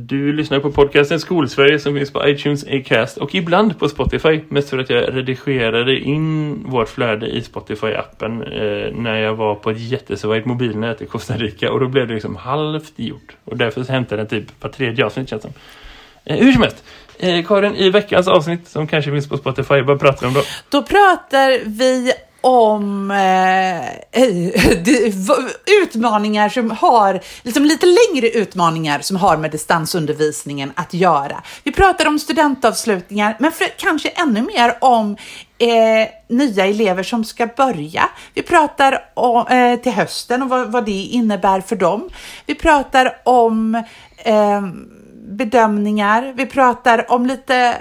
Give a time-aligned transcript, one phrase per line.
[0.00, 4.40] Du lyssnar på podcasten Skolsverige som finns på iTunes, Acast och ibland på Spotify.
[4.48, 9.70] Mest för att jag redigerade in vårt flöde i Spotify-appen eh, när jag var på
[9.70, 11.72] ett jättesvajigt mobilnät i Costa Rica.
[11.72, 13.36] Och då blev det liksom halvt gjort.
[13.44, 15.52] Och därför så hämtade den typ på tredje avsnitt känns som.
[16.24, 16.84] Eh, hur som helst.
[17.18, 20.42] Eh, Karin, i veckans avsnitt som kanske finns på Spotify, vad pratar vi om då?
[20.68, 24.22] Då pratar vi om eh,
[25.82, 31.42] utmaningar som har, liksom lite längre utmaningar som har med distansundervisningen att göra.
[31.64, 35.16] Vi pratar om studentavslutningar, men för, kanske ännu mer om
[35.58, 38.08] eh, nya elever som ska börja.
[38.34, 42.08] Vi pratar om, eh, till hösten och vad, vad, det innebär för dem.
[42.46, 43.74] Vi pratar om
[44.16, 44.62] eh,
[45.28, 46.32] bedömningar.
[46.36, 47.76] Vi pratar om lite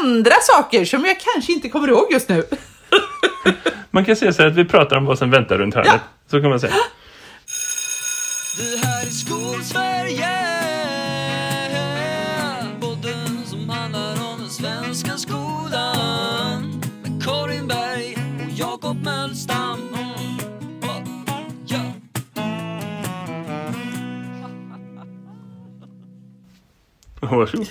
[0.00, 2.44] andra saker som jag kanske inte kommer ihåg just nu.
[3.98, 5.92] Man kan säga så här att vi pratar om vad som väntar runt hörnet.
[5.92, 6.00] Ja.
[6.30, 6.72] Så kan man säga.
[8.56, 10.28] Det här är Skolsverige
[12.80, 19.78] Podden som handlar om den svenska skolan Med Karin Berg och Jakob Mölstam
[27.20, 27.68] Varsågod.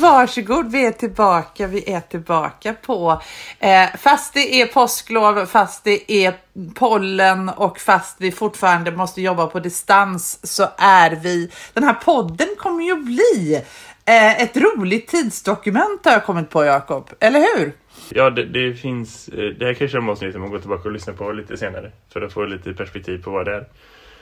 [0.00, 1.66] Varsågod, vi är tillbaka.
[1.66, 3.22] Vi är tillbaka på,
[3.60, 6.34] eh, fast det är påsklov, fast det är
[6.74, 12.48] pollen och fast vi fortfarande måste jobba på distans så är vi, den här podden
[12.58, 13.62] kommer ju bli
[14.04, 17.72] eh, ett roligt tidsdokument har jag kommit på Jakob, eller hur?
[18.10, 21.14] Ja, det, det, finns, eh, det här kanske är avsnitt man går tillbaka och lyssnar
[21.14, 23.66] på lite senare för att få lite perspektiv på vad det är.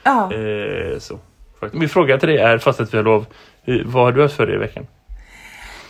[0.02, 0.32] Ja.
[0.32, 1.18] Eh, så.
[1.72, 3.26] Min fråga till dig är, fast att vi har lov,
[3.84, 4.86] vad har du haft för dig i veckan?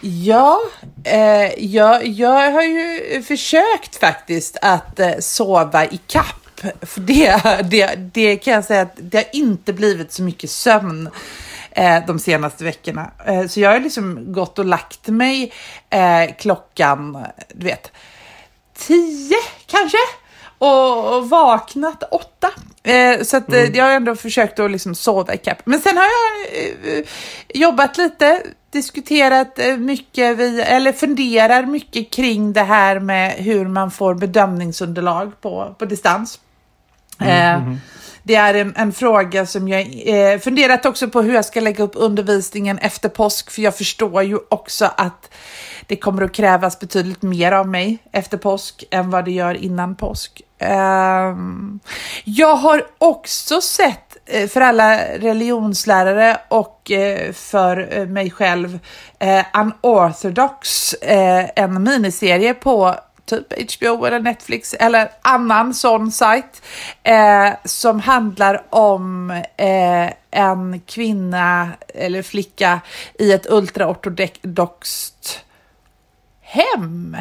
[0.08, 0.60] Ja,
[1.04, 6.60] eh, jag, jag har ju försökt faktiskt att eh, sova i kapp.
[6.82, 11.10] För det, det, det kan jag säga att det har inte blivit så mycket sömn
[11.70, 13.10] eh, de senaste veckorna.
[13.26, 15.52] Eh, så jag har liksom gått och lagt mig
[15.90, 17.92] eh, klockan, du vet,
[18.78, 19.98] tio kanske?
[20.58, 22.50] Och, och vaknat åtta.
[22.82, 23.74] Eh, så att, mm.
[23.74, 25.62] jag har ändå försökt att liksom sova i kapp.
[25.64, 27.04] Men sen har jag
[27.54, 28.42] jobbat lite
[28.76, 35.40] diskuterat eh, mycket, vi, eller funderar mycket kring det här med hur man får bedömningsunderlag
[35.40, 36.40] på, på distans.
[37.18, 37.76] Mm, eh, mm.
[38.22, 41.84] Det är en, en, fråga som jag eh, funderat också på hur jag ska lägga
[41.84, 45.30] upp undervisningen efter påsk, för jag förstår ju också att
[45.86, 49.96] det kommer att krävas betydligt mer av mig efter påsk än vad det gör innan
[49.96, 50.42] påsk.
[50.58, 51.36] Eh,
[52.24, 58.78] jag har också sett Eh, för alla religionslärare och eh, för eh, mig själv
[59.54, 62.94] Unorthodox, en miniserie på
[63.26, 66.62] typ HBO eller Netflix eller annan sån sajt
[67.02, 72.80] eh, som handlar om eh, en kvinna eller flicka
[73.18, 75.44] i ett ultraortodoxt
[76.40, 77.16] hem.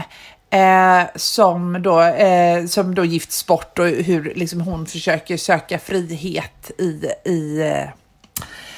[0.50, 6.72] Eh, som, då, eh, som då gifts bort och hur liksom, hon försöker söka frihet
[6.78, 7.90] i, i eh,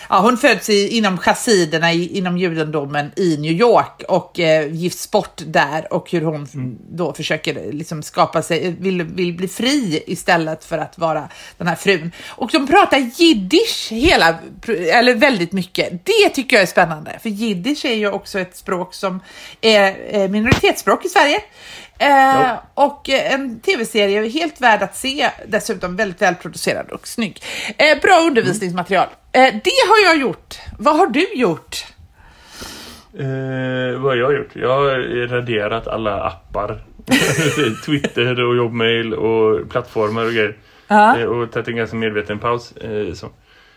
[0.09, 5.11] ja, hon föds i, inom chassiderna i, inom judendomen i New York och eh, gifts
[5.11, 6.77] bort där och hur hon mm.
[6.89, 11.29] då försöker eh, liksom skapa sig, eh, vill, vill bli fri istället för att vara
[11.57, 12.11] den här frun.
[12.27, 14.35] Och de pratar jiddisch hela,
[14.67, 16.05] eller väldigt mycket.
[16.05, 19.19] Det tycker jag är spännande, för jiddisch är ju också ett språk som
[19.61, 21.41] är eh, minoritetsspråk i Sverige.
[21.99, 27.43] Eh, och en tv-serie helt värd att se, dessutom väldigt välproducerad och snygg.
[27.77, 29.07] Eh, bra undervisningsmaterial.
[29.31, 30.59] Eh, det har jag gjort.
[30.79, 31.85] Vad har du gjort?
[33.13, 34.55] Eh, vad har jag gjort?
[34.55, 36.83] Jag har raderat alla appar.
[37.85, 40.57] Twitter och jobbmail och plattformar och grejer.
[40.91, 42.71] Uh och tagit en ganska medveten paus.
[42.71, 43.29] Eh.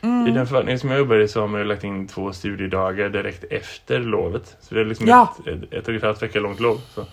[0.02, 0.26] Mm.
[0.26, 3.44] I den förvaltning som jag jobbar i så har man lagt in två studiedagar direkt
[3.44, 4.56] efter lovet.
[4.60, 5.36] Så det är liksom ja.
[5.46, 6.80] ett, ett, ett och ett halvt vecka långt lov.
[6.94, 7.06] Så.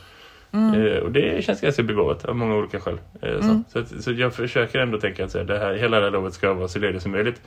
[0.51, 0.81] Mm.
[0.81, 2.99] Eh, och det känns ganska begåvat av många olika skäl.
[3.21, 3.63] Eh, mm.
[3.69, 3.85] så.
[3.85, 6.33] Så, så, jag försöker ändå tänka att så här, det här, hela det här lovet
[6.33, 7.41] ska vara så ledigt som möjligt.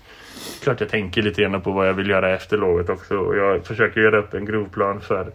[0.63, 3.16] Klart jag tänker lite grann på vad jag vill göra efter lovet också.
[3.16, 5.33] Och jag försöker göra upp en grovplan för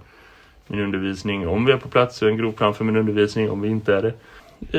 [0.67, 3.69] min undervisning om vi är på plats och en grovplan för min undervisning om vi
[3.69, 4.13] inte är det.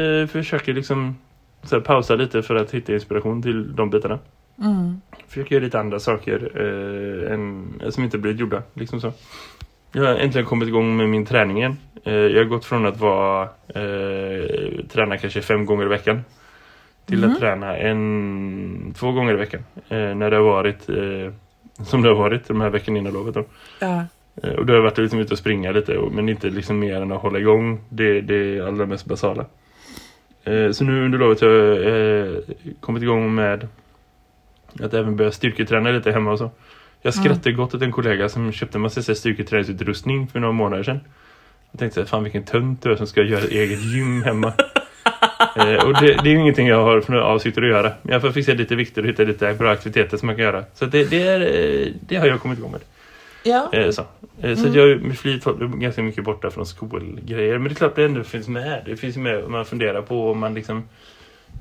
[0.00, 1.16] Eh, försöker liksom
[1.62, 4.18] så här, pausa lite för att hitta inspiration till de bitarna.
[4.58, 5.00] Mm.
[5.28, 8.62] Försöker göra lite andra saker eh, än, som inte blivit gjorda.
[8.74, 9.12] Liksom så.
[9.92, 11.76] Jag har äntligen kommit igång med min träning igen.
[12.06, 16.24] Eh, jag har gått från att vara eh, träna kanske fem gånger i veckan
[17.06, 17.30] till mm.
[17.30, 19.64] att träna en, två gånger i veckan.
[19.88, 21.32] Eh, när det har varit eh,
[21.84, 23.34] som det har varit de här veckorna innan lovet.
[23.34, 23.44] Då.
[23.80, 24.04] Ja.
[24.42, 27.02] Eh, och då har jag varit liksom ute och springa lite men inte liksom mer
[27.02, 29.44] än att hålla igång det, det allra mest basala.
[30.44, 32.42] Eh, så nu under lovet har jag
[32.80, 33.68] kommit igång med
[34.80, 36.50] att även börja styrketräna lite hemma och så.
[37.02, 41.00] Jag skrattade gott åt en kollega som köpte en massa styrketräningsutrustning för några månader sedan.
[41.70, 44.46] Jag tänkte, fan vilken tönt du är som ska göra ett eget gym hemma.
[45.56, 47.92] eh, och det, det är ju ingenting jag har för avsikter att göra.
[48.02, 50.64] Jag får fixa lite vikter och hitta lite bra aktiviteter som man kan göra.
[50.74, 52.80] Så det, det, är, eh, det har jag kommit igång med.
[53.42, 53.68] Ja.
[53.72, 54.02] Eh, så
[54.42, 54.74] eh, så Mm.
[54.74, 57.58] jag med flit ganska mycket borta från skolgrejer.
[57.58, 58.82] Men det är klart det ändå finns med.
[58.86, 60.88] Det finns med om man funderar på om man liksom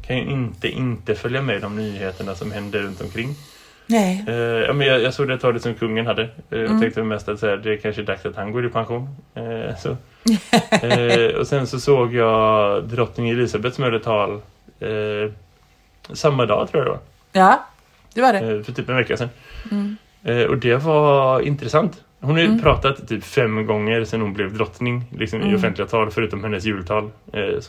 [0.07, 3.35] kan ju inte inte följa med de nyheterna som händer runt omkring.
[3.87, 4.25] Nej.
[4.27, 6.21] Eh, ja, men jag, jag såg det talet som kungen hade.
[6.23, 6.81] Eh, och Mm.
[6.81, 9.09] tänkte mest att så här, det är kanske dags att han går i pension.
[9.35, 9.97] Eh, så.
[10.87, 14.41] eh, och sen så såg jag drottning Elisabeth som höll ett tal
[14.79, 15.31] eh,
[16.13, 16.99] samma dag tror jag det var.
[17.47, 17.65] Ja,
[18.13, 18.39] det var det.
[18.39, 19.29] Eh, för typ en vecka sedan.
[19.71, 19.97] Mm.
[20.49, 22.01] Och det var intressant.
[22.19, 22.61] Hon har ju Mm.
[22.61, 25.55] pratat typ fem gånger sedan hon blev drottning liksom, i Mm.
[25.55, 27.09] offentliga tal förutom hennes jultal.
[27.31, 27.59] Så Eh,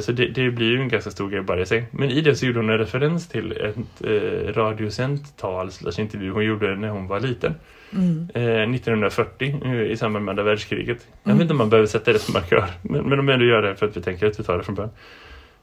[0.00, 1.84] så det, det blir ju en ganska stor grej bara i sig.
[1.90, 6.30] Men i det så gjorde hon en referens till ett eh, radiosänt tal slash intervju
[6.30, 7.54] hon gjorde när hon var liten.
[7.92, 8.28] Mm.
[8.34, 11.06] Eh, 1940 eh, i samband med andra världskriget.
[11.22, 11.38] Jag Mm.
[11.38, 12.64] vet inte om man behöver sätta det som markör.
[12.82, 14.74] Men, men de ändå gör det för att vi tänker att vi tar det från
[14.74, 14.90] början.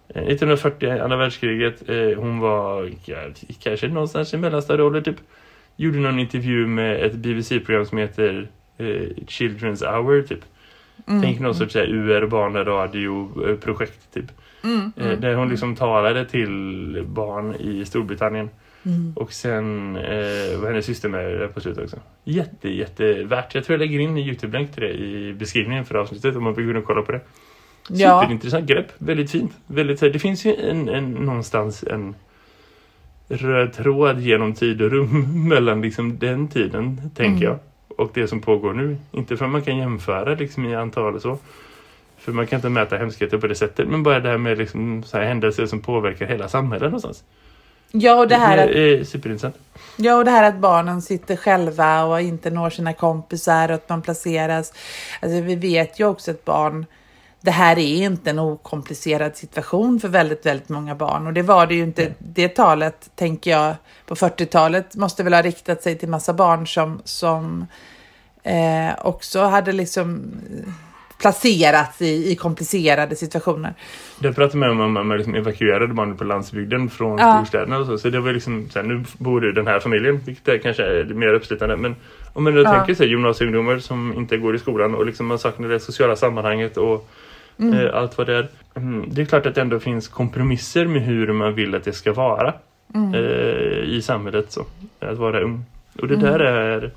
[0.09, 1.89] Eh, 1940, andra världskriget.
[1.89, 3.17] Eh, hon var ja,
[3.63, 5.17] kanske någonstans i mellanstadieålder typ.
[5.75, 8.85] Gjorde någon intervju med ett BBC-program som heter eh,
[9.27, 10.39] Children's Hour typ.
[11.07, 11.21] Mm.
[11.21, 14.25] Tänk någon sorts så här UR barnradio-projekt typ.
[14.63, 14.91] Mm.
[14.97, 18.49] Eh, Där hon liksom talade till barn i Storbritannien.
[18.85, 19.13] Mm.
[19.15, 21.97] Och sen eh, var hennes syster med på slutet också.
[22.23, 23.55] Jätte, jättevärt.
[23.55, 26.53] Jag tror jag lägger in en Youtube-länk till det i beskrivningen för avsnittet om man
[26.53, 27.21] vill gå in och kolla på det.
[27.89, 28.21] Ja.
[28.21, 28.87] Superintressant grepp.
[28.97, 29.51] Väldigt fint.
[29.67, 32.15] Väldigt, det finns ju en, en, någonstans en
[33.27, 37.43] röd tråd genom tid och rum mellan liksom den tiden, tänker Mm.
[37.43, 37.59] jag.
[37.97, 38.97] Och det som pågår nu.
[39.11, 41.37] Inte för att man kan jämföra liksom, i antal och så.
[42.17, 43.87] För man kan inte mäta hemskheter på det sättet.
[43.87, 47.23] Men bara det här med liksom, så här händelser som påverkar hela samhället någonstans.
[47.91, 49.55] Ja, och det här att är superintressant.
[49.95, 53.89] Ja, och det här att barnen sitter själva och inte når sina kompisar och att
[53.89, 54.73] man placeras.
[55.21, 56.85] Alltså, vi vet ju också att barn,
[57.45, 61.27] det här är inte en okomplicerad situation för väldigt, väldigt många barn.
[61.27, 62.13] Och det var det ju inte.
[62.19, 63.75] Det talet, tänker jag,
[64.05, 67.65] på 40-talet måste väl ha riktat sig till massa barn som, som
[68.43, 70.23] eh, också hade liksom
[70.65, 70.73] eh,
[71.19, 73.73] placerats i, i komplicerade situationer.
[74.19, 77.33] Jag pratade med om att man liksom evakuerade barnen på landsbygden från Ja.
[77.35, 77.97] storstäderna och så.
[77.97, 80.57] Så det var liksom, så här, nu bor du i den här familjen, vilket är
[80.57, 81.77] kanske är mer uppslitande.
[81.77, 81.95] Men
[82.33, 82.71] om man nu Ja.
[82.73, 86.77] tänker sig gymnasieungdomar som inte går i skolan och liksom man saknar det sociala sammanhanget
[86.77, 87.09] och
[87.57, 88.47] eh, allt vad det är.
[88.75, 91.93] Mm, det är klart att det ändå finns kompromisser med hur man vill att det
[91.93, 92.53] ska vara
[93.13, 94.65] eh, i samhället så.
[94.99, 95.65] Att vara ung.
[95.99, 96.91] Och det där är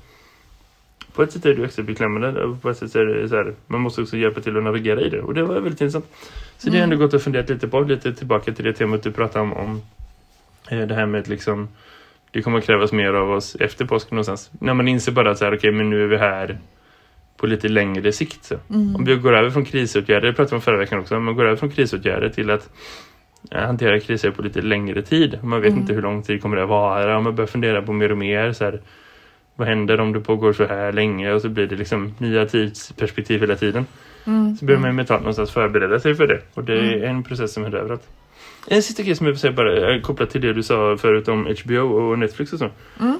[1.13, 3.81] på ett sätt är det extra beklämmande på ett sätt är det så här, man
[3.81, 5.21] måste också hjälpa till att navigera i det.
[5.21, 6.05] Och det var väldigt intressant.
[6.57, 9.11] Så det är ändå gott att fundera lite på, lite tillbaka till det temat du
[9.11, 9.81] pratade om, om
[10.69, 11.67] eh, det här med att liksom,
[12.31, 14.51] det kommer att krävas mer av oss efter påsk någonstans.
[14.59, 16.57] När man inser bara att så här, okej, men nu är vi här
[17.39, 18.45] på lite längre sikt.
[18.45, 18.55] Så.
[18.67, 21.35] Om vi går över från krisåtgärder, det pratade vi om förra veckan också, om man
[21.35, 22.69] går över från krisåtgärder till att
[23.51, 25.39] eh, hantera kriser på lite längre tid.
[25.43, 27.93] Man vet inte hur lång tid kommer det att vara, och man börjar fundera på
[27.93, 28.81] mer och mer så här,
[29.55, 33.39] vad händer om det pågår så här länge och så blir det liksom nya tidsperspektiv
[33.39, 33.85] hela tiden.
[34.59, 36.41] Så börjar man mentalt någonstans förbereda sig för det.
[36.53, 38.07] Och det är en process som är överallt.
[38.67, 41.27] En sista grej som jag vill säga bara eh, kopplat till det du sa förut
[41.27, 42.69] om HBO och Netflix och så.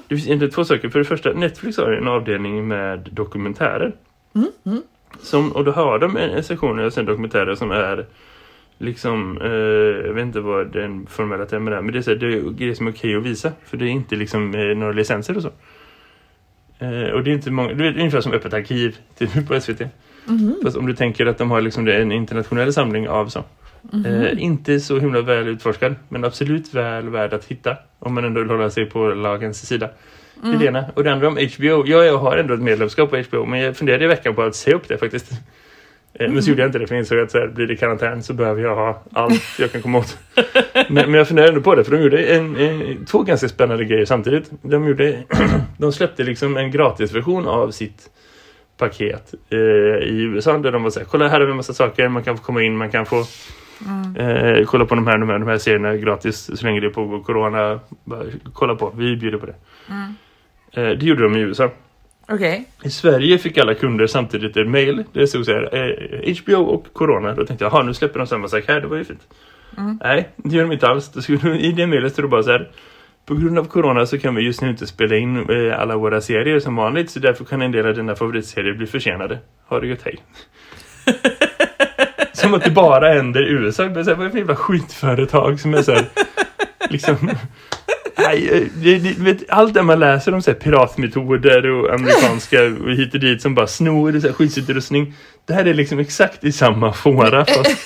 [0.08, 0.88] Det finns egentligen två saker.
[0.88, 3.92] För det första, Netflix har en avdelning med dokumentärer.
[5.22, 8.06] Som, och då har de en, sektion sen dokumentärer som är
[8.78, 9.50] liksom, eh,
[10.06, 12.50] jag vet inte vad den formella termen är, men det är, så här, det är
[12.50, 13.52] grejer som är okej att visa.
[13.64, 15.50] För det är inte liksom eh, några licenser och så.
[16.78, 19.82] Eh, och det är inte många, det är ungefär som öppet arkiv typ på SVT.
[20.62, 23.44] Fast om du tänker att de har liksom det, en internationell samling av så.
[24.06, 27.76] Eh, inte så himla väl utforskad, men absolut väl värd att hitta.
[27.98, 29.90] Om man ändå vill hålla sig på lagens sida.
[30.42, 30.84] Det är det ena.
[30.94, 31.86] Och det andra om HBO.
[31.86, 34.56] Ja, jag har ändå ett medlemskap på HBO, men jag funderade i veckan på att
[34.56, 35.32] säga upp det faktiskt.
[36.14, 37.76] Eh, Men så gjorde jag inte det, för jag insåg att så här, blir det
[37.76, 40.18] karantän så behöver jag ha allt jag kan komma åt.
[40.74, 43.84] men, men jag funderade ändå på det, för de gjorde en, en, två ganska spännande
[43.84, 44.50] grejer samtidigt.
[44.62, 45.22] De, gjorde,
[45.78, 48.10] de släppte liksom en gratisversion av sitt
[48.76, 49.58] paket eh,
[50.08, 52.36] i USA där de var såhär, kolla här har vi en massa saker, man kan
[52.36, 53.24] få komma in, man kan få
[54.16, 57.22] eh, kolla på de här, de här, de här serierna gratis så länge det pågår
[57.22, 57.80] corona.
[58.04, 59.54] Bara, kolla på, vi bjuder på det.
[59.88, 60.10] Eh,
[60.74, 61.70] det gjorde de i USA.
[62.28, 62.64] Okej.
[62.84, 66.62] I Sverige fick alla kunder samtidigt ett mail där det stod så här, eh, HBO
[66.62, 67.34] och Corona.
[67.34, 69.22] Då tänkte jag, jaha nu släpper de samma sak här, det var ju fint.
[70.04, 71.12] Nej, det gör de inte alls.
[71.12, 72.70] Då skulle, I det mailet stod det bara så här,
[73.26, 76.20] på grund av Corona så kan vi just nu inte spela in eh, alla våra
[76.20, 79.38] serier som vanligt, så därför kan en del av dina favoritserier bli försenade.
[79.68, 80.18] Ha det gött, hej.
[82.32, 83.88] som att det bara händer i USA.
[83.88, 86.04] Men så här, Vad är det för jävla skitföretag som är så här,
[86.90, 87.30] liksom...
[88.22, 92.90] Nej, det, det, vet, allt det man läser om så här, piratmetoder och amerikanska och
[92.90, 95.14] hit och dit som bara snor så här, skyddsutrustning.
[95.46, 97.76] Det här är liksom exakt i samma fåra fast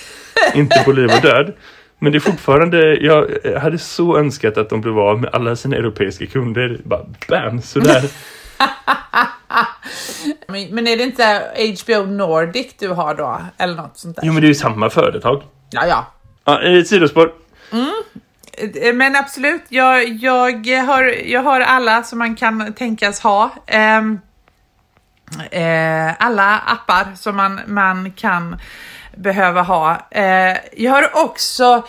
[0.54, 1.52] inte på liv och död.
[1.98, 5.76] Men det är fortfarande, jag hade så önskat att de blev av med alla sina
[5.76, 6.80] europeiska kunder.
[6.84, 8.02] Bara bam, sådär.
[10.70, 11.42] men, är det inte
[11.84, 13.40] HBO Nordic du har då?
[13.58, 14.22] Eller något sånt där?
[14.26, 15.42] Jo, men det är ju samma företag.
[15.70, 16.06] Ja, ja.
[16.44, 17.32] Ja, ett sidospår.
[17.72, 17.92] Mm.
[18.56, 23.50] Eh, men absolut, jag, jag, har, jag har alla som man kan tänkas ha.
[23.66, 24.20] Ehm,
[25.50, 28.56] eh, alla appar som man, man kan
[29.16, 30.08] behöva ha.
[30.10, 31.86] Eh, jag har också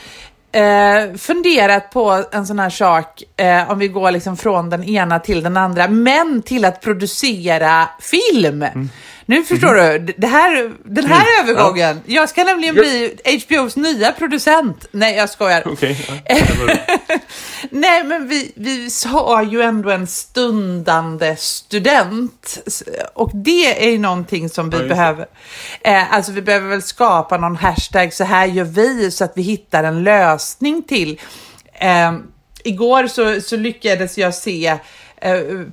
[0.51, 5.19] eh, funderat på en sån här sak, eh, om vi går liksom från den ena
[5.19, 8.63] till den andra, men till att producera film.
[8.63, 8.89] Mm.
[9.25, 10.05] Nu förstår mm.
[10.05, 11.49] du, det här, den här mm.
[11.49, 12.01] övergången.
[12.05, 12.13] Ja.
[12.19, 14.85] Jag ska nämligen bli HBOs nya producent.
[14.91, 15.67] Nej, jag skojar.
[15.67, 15.95] Okay.
[16.07, 16.35] Ja.
[17.69, 22.59] Nej, men vi, vi har ju ändå en stundande student.
[23.13, 25.25] Och det är ju någonting som vi ja, behöver.
[25.81, 29.41] Eh, alltså vi behöver väl skapa någon hashtag, så här gör vi, så att vi
[29.41, 31.21] hittar en lösning till.
[31.73, 32.13] Eh,
[32.63, 34.77] igår så, så lyckades jag se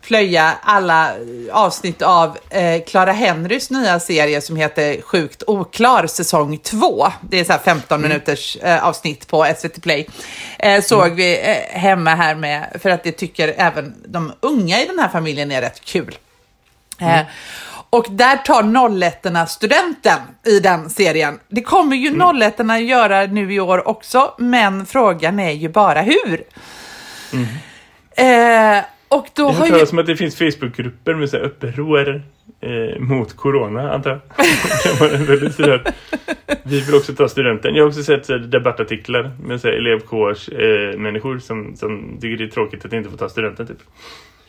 [0.02, 1.12] plöja alla
[1.52, 7.12] avsnitt av eh, Clara Henrys nya serie som heter Sjukt oklar säsong 2.
[7.20, 8.08] Det är så 15 mm.
[8.08, 10.08] minuters eh, avsnitt på SVT Play.
[10.58, 11.16] Eh, såg mm.
[11.16, 15.08] vi eh, hemma här med, för att det tycker även de unga i den här
[15.08, 16.18] familjen är rätt kul.
[17.00, 17.26] Eh, mm.
[17.90, 21.40] Och där tar nolletterna studenten i den serien.
[21.48, 22.18] Det kommer ju mm.
[22.18, 26.44] nolletterna göra nu i år också, men frågan är ju bara hur.
[27.32, 27.46] Mm.
[28.16, 29.86] Eh, och då jag har ju...
[29.86, 32.22] som att det finns Facebookgrupper med så här uppror
[32.60, 34.20] eh, mot corona, antar jag.
[36.62, 37.74] Vi vill också ta studenten.
[37.74, 42.18] Jag har också sett så här, debattartiklar med så här, elevkårs eh, människor som, som
[42.20, 43.66] tycker det är tråkigt att inte få ta studenten.
[43.66, 43.78] Typ.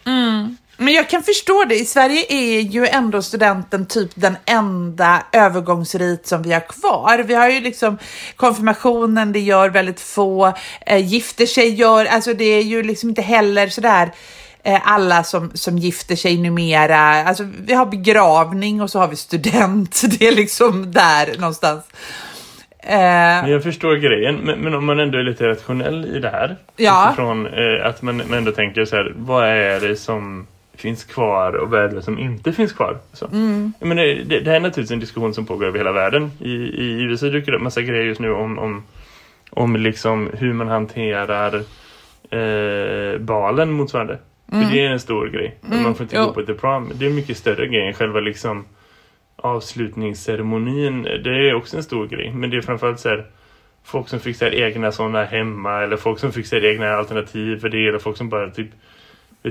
[0.06, 0.58] Mm.
[0.78, 1.76] Men jag kan förstå det.
[1.76, 7.24] I Sverige är ju ändå studenten typ den enda övergångsrit som vi har kvar.
[7.24, 7.98] Vi har ju liksom
[8.36, 10.54] konfirmationen, det gör väldigt få.
[10.86, 14.12] Eh, gifter sig gör, alltså det är ju liksom inte heller sådär
[14.84, 17.00] alla som, som gifter sig numera.
[17.00, 20.02] Alltså, vi har begravning och så har vi student.
[20.20, 21.84] Det är liksom där någonstans.
[22.80, 26.56] Eh, jag förstår grejen, men, men, om man ändå är lite rationell i det här.
[26.76, 27.08] Ja.
[27.08, 31.54] Utifrån eh, att man, man ändå tänker så här, vad är det som finns kvar
[31.54, 32.98] och vad är det som inte finns kvar?
[33.14, 33.26] Så.
[33.26, 33.74] Mm.
[33.80, 36.32] Men det, det, det, här är naturligtvis en diskussion som pågår över hela världen.
[36.40, 38.84] I, i USA dyker det upp massa grejer just nu om, om,
[39.50, 41.64] om liksom hur man hanterar
[42.30, 44.18] eh, balen motsvarande.
[44.52, 44.66] Mm.
[44.66, 45.58] För det är en stor grej.
[45.68, 45.84] Mm.
[45.84, 46.26] Man får inte jo.
[46.26, 46.92] gå på The Prom.
[46.96, 48.66] Det är en mycket större grej än själva liksom
[49.36, 51.04] avslutningsceremonin.
[51.04, 52.32] Det är också en stor grej.
[52.34, 53.26] Men det är framförallt så här
[53.84, 58.00] folk som fixar egna sådana hemma eller folk som fixar egna alternativ för det eller
[58.00, 58.70] folk som bara typ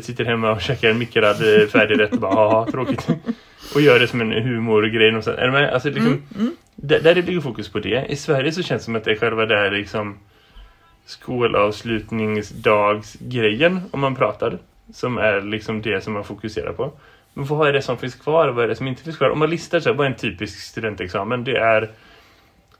[0.00, 3.08] sitter hemma och käkar en mikrad eh, färdigrätt och bara haha tråkigt
[3.74, 5.30] och gör det som en humorgrej och så.
[5.30, 6.56] Är det alltså liksom, mm, mm.
[6.76, 8.06] Där, där ligger fokus på det.
[8.08, 10.18] I Sverige så känns det som att det är själva där liksom
[11.06, 14.58] skolavslutningsdagsgrejen om man pratar
[14.92, 16.92] som är liksom det som man fokuserar på.
[17.34, 19.30] Men vad är det som finns kvar och vad är det som inte finns kvar?
[19.30, 21.44] Om man listar så här, vad är en typisk studentexamen?
[21.44, 21.90] Det är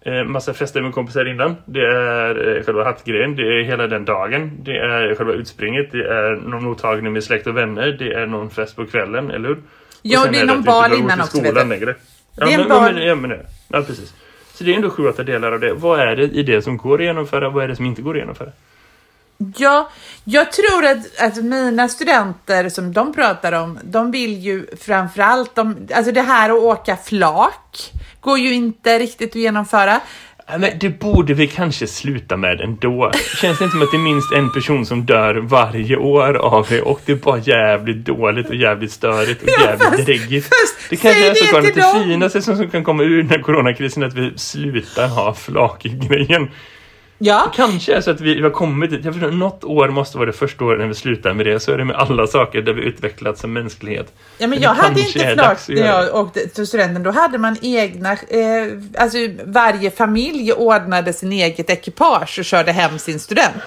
[0.00, 1.57] eh, massa fester med kompisar innan.
[1.64, 3.37] Det är eh, själva hattgrejen.
[3.37, 4.50] Det är hela den dagen.
[4.62, 5.92] Det är själva utspringet.
[5.92, 7.97] Det är någon mottagning med släkt och vänner.
[7.99, 9.59] Det är någon fest på kvällen, eller hur?
[10.02, 11.95] Ja, det är någon bal innan också, vet du.
[12.37, 12.95] Ja, det är en men, bal.
[12.95, 13.31] Men, ja, men,
[13.69, 14.14] ja, precis.
[14.54, 15.73] Så det är ändå sju, åtta delar av det.
[15.73, 17.50] Vad är det i det som går att genomföra?
[17.50, 18.50] Vad är det som inte går att genomföra?
[19.57, 19.91] Ja,
[20.25, 25.89] jag tror att, att mina studenter som de pratar om, de vill ju framförallt, de,
[25.95, 30.01] alltså det här att åka flak går ju inte riktigt att genomföra.
[30.59, 33.11] Men det borde vi kanske sluta med ändå.
[33.41, 36.67] Känns det inte som att det är minst en person som dör varje år av
[36.69, 40.53] det och det är bara jävligt dåligt och jävligt störigt och jävligt ja, dräggigt.
[40.91, 44.15] Det kanske är såklart det, det finaste som kan komma ur den här coronakrisen att
[44.15, 46.51] vi slutar ha flak-grejen.
[47.25, 47.52] Ja.
[47.55, 49.05] Kanske är så att vi har kommit dit.
[49.05, 51.61] Jag förstår, något år måste vara det första året när vi slutar med det.
[51.61, 54.12] Så är det med alla saker där vi utvecklats som mänsklighet.
[54.38, 57.02] Ja, men, jag hade inte flak när jag åkte till studenten.
[57.02, 58.12] Då hade man egna...
[58.12, 58.67] Eh,
[58.99, 63.62] alltså varje familj ordnade sin eget ekipage och körde hem sin student.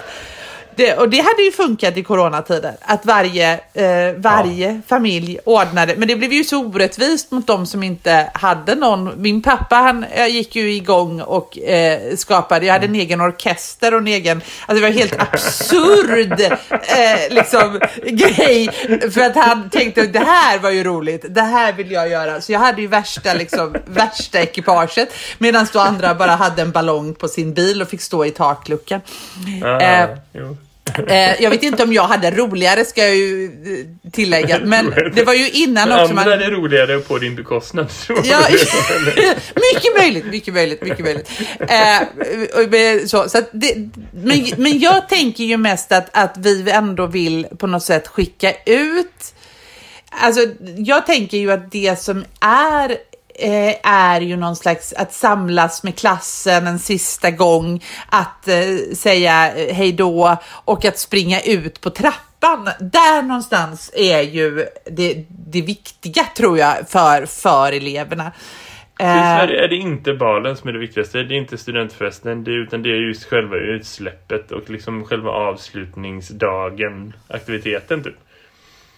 [0.75, 4.81] Det, och det hade ju funkat i coronatider, att varje, eh, varje ja.
[4.87, 5.95] familj ordnade.
[5.97, 9.21] Men det blev ju så orättvist mot de som inte hade någon.
[9.21, 13.99] Min pappa han gick ju igång och eh, skapade, jag hade en egen orkester och
[13.99, 18.69] en egen, alltså det var helt absurd eh, liksom, grej.
[19.11, 22.41] För att han tänkte att det här var ju roligt, det här vill jag göra.
[22.41, 25.13] Så jag hade ju värsta, liksom, värsta ekipaget.
[25.37, 29.01] Medan då andra bara hade en ballong på sin bil och fick stå i takluckan.
[29.63, 30.07] Ah,
[31.07, 35.23] eh, jag vet inte om jag hade roligare ska jag ju eh, tillägga, men det
[35.23, 36.01] var ju innan också.
[36.01, 36.27] Andra man...
[36.27, 37.87] hade roligare på din bekostnad.
[38.23, 38.39] Ja,
[39.55, 41.29] mycket möjligt, mycket möjligt, mycket möjligt.
[41.59, 43.75] Eh, så, så det,
[44.11, 48.53] men, men jag tänker ju mest att, att vi ändå vill på något sätt skicka
[48.65, 49.33] ut
[50.21, 50.41] Alltså,
[50.77, 52.97] jag tänker ju att det som är
[53.39, 59.55] eh, är ju någon slags att samlas med klassen en sista gång, att eh, säga
[59.55, 62.69] eh, hej då och att springa ut på trappan.
[62.79, 68.31] Där någonstans är ju det, det viktiga tror jag för, för eleverna.
[68.99, 72.51] I Sverige är det inte balen som är det viktigaste, det är inte studentfesten, det
[72.51, 78.15] är, utan det är just själva utsläppet och liksom själva avslutningsdagen, aktiviteten typ.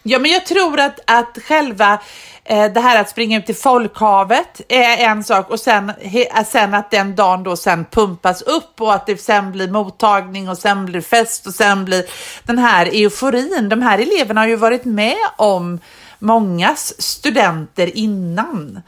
[0.08, 2.00] Ja, men jag tror att, att själva
[2.44, 6.74] eh, det här att springa ut till folkhavet är en sak och sen, he, sen
[6.74, 10.86] att den dagen då sen pumpas upp och att det sen blir mottagning och sen
[10.86, 12.04] blir fest och sen blir
[12.44, 13.70] den här euforin.
[13.70, 15.80] De här eleverna har ju varit med om
[16.20, 18.82] mångas studenter innan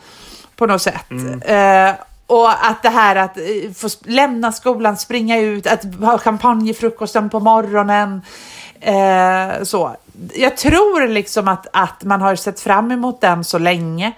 [0.56, 1.12] på något sätt.
[1.12, 1.42] Mm.
[1.42, 1.96] Eh,
[2.28, 3.44] och att det här att eh,
[3.76, 8.22] få lämna skolan, springa ut, att ha champagnefrukosten på morgonen.
[8.82, 9.96] Eh, så.
[10.36, 14.14] Jag tror liksom att, att man har sett fram emot den så länge.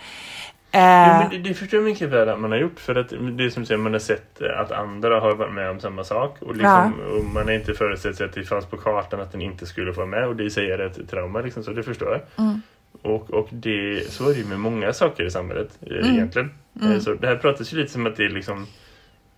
[0.73, 3.45] Eh, jo, det, det förstår jag mycket väl att man har gjort för att det
[3.45, 6.55] är som säger, man har sett att andra har varit med om samma sak och,
[6.55, 7.17] liksom, ja.
[7.17, 9.93] och man har inte föreställt sig att det fanns på kartan att den inte skulle
[9.93, 12.45] få med och det säger ett trauma liksom, så det förstår jag.
[12.45, 12.61] Mm.
[13.01, 16.13] Och, och det, så är det ju med många saker i samhället eh, mm.
[16.15, 16.51] egentligen.
[16.81, 17.01] Mm.
[17.01, 18.67] Så det här pratas ju lite som att det är liksom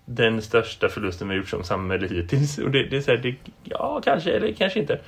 [0.06, 2.58] den största förlusten vi har gjort som samhälle hittills.
[2.58, 5.00] Och det, det är så här, det, ja kanske eller kanske inte.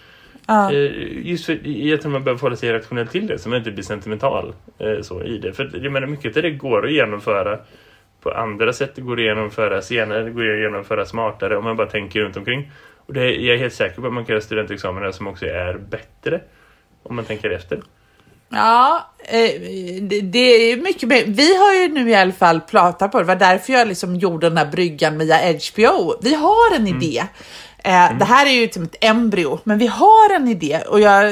[0.47, 0.73] Ja.
[0.73, 3.71] Eh, just för jag tror man behöver hålla sig rationellt till det så man inte
[3.71, 5.53] blir sentimental eh, så i det.
[5.53, 7.59] För jag menar mycket av det går att genomföra
[8.21, 8.91] på andra sätt.
[8.95, 12.37] Det går att genomföra senare, det går att genomföra smartare om man bara tänker runt
[12.37, 12.71] omkring.
[12.97, 15.77] Och det jag är helt säker på att man kan göra studentexamina som också är
[15.77, 16.41] bättre
[17.03, 17.81] om man tänker efter.
[18.55, 19.61] Ja, eh,
[20.23, 21.23] det är mycket mer.
[21.27, 23.23] Vi har ju nu i alla fall pratat på det.
[23.23, 26.13] Det var därför jag liksom gjorde den här bryggan via HBO.
[26.21, 27.01] Vi har en mm.
[27.01, 27.23] idé.
[27.77, 28.19] Eh, mm.
[28.19, 31.23] Det här är ju typ ett embryo, men vi har en idé och jag,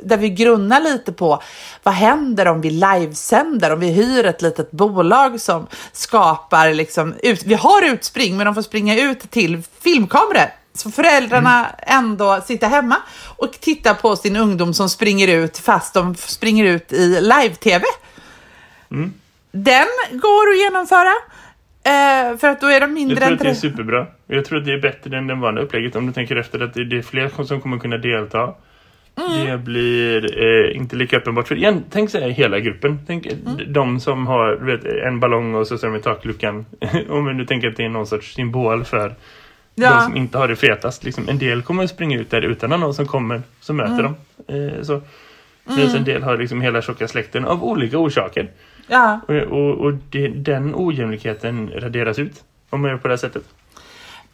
[0.00, 1.42] där vi grunnar lite på
[1.82, 7.42] vad händer om vi livesänder, om vi hyr ett litet bolag som skapar liksom, ut,
[7.44, 12.04] vi har utspring, men de får springa ut till filmkameror så föräldrarna mm.
[12.04, 12.96] ändå sitter hemma
[13.36, 17.84] och tittar på sin ungdom som springer ut fast de springer ut i live-tv.
[18.90, 19.12] Mm.
[19.52, 21.12] Den går att genomföra.
[21.84, 24.06] Eh, för att då är de mindre Jag tror att det är superbra.
[24.26, 25.96] Jag tror att det är bättre än det vanliga upplägget.
[25.96, 28.54] Om du tänker efter att det är fler som kommer kunna delta.
[29.18, 29.46] Mm.
[29.46, 31.48] Det blir eh, inte lika uppenbart.
[31.48, 32.98] För igen, tänk sig hela gruppen.
[33.06, 33.72] Tänk mm.
[33.72, 36.66] de som har vet, en ballong och så står de i takluckan.
[37.08, 39.14] Om du tänker att det är någon sorts symbol för
[39.78, 39.94] ja.
[39.94, 41.04] de som inte har det fetast.
[41.04, 41.28] Liksom.
[41.28, 44.02] En del kommer att springa ut där utan någon som kommer som möter mm.
[44.02, 44.14] dem.
[44.46, 45.00] Eh, så.
[45.70, 45.96] Mm.
[45.96, 48.50] en del har liksom hela tjocka släkten av olika orsaker.
[48.86, 49.20] Ja.
[49.28, 53.42] Och, och, och det, den ojämlikheten raderas ut om man gör på det här sättet.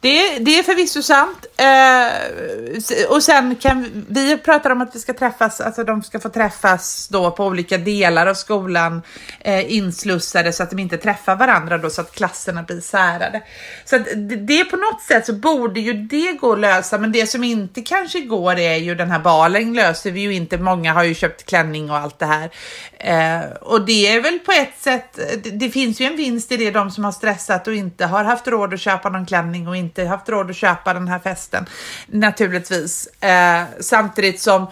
[0.04, 1.46] Det, det är förvisso sant.
[1.56, 6.28] Eh, och sen kan vi prata om att vi ska träffas, alltså de ska få
[6.28, 9.02] träffas då på olika delar av skolan
[9.40, 13.42] eh, inslussade så att de inte träffar varandra då så att klasserna blir särade.
[13.84, 17.12] Så att det, det på något sätt så borde ju det gå att lösa, men
[17.12, 20.58] det som inte kanske går är ju den här balen löser vi ju inte.
[20.58, 22.50] Många har ju köpt klänning och allt det här.
[22.98, 26.56] Eh, och det är väl på ett sätt, det, det finns ju en vinst i
[26.56, 29.76] det, de som har stressat och inte har haft råd att köpa någon klänning och
[29.76, 31.66] inte inte haft råd att köpa den här festen
[32.06, 33.06] naturligtvis.
[33.06, 34.66] Eh, samtidigt som